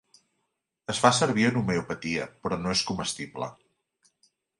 [0.93, 3.51] Es fa servir en homeopatia, però no és comestible.